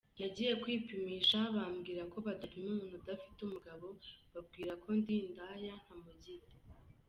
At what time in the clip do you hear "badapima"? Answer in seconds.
2.25-2.67